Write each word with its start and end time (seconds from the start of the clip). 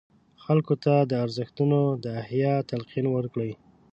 خلکو 0.43 0.73
ته 0.83 0.93
د 1.09 1.11
ارزښتونو 1.25 1.79
د 2.03 2.05
احیا 2.21 2.53
تلقین 2.69 3.05
ورکړي. 3.11 3.51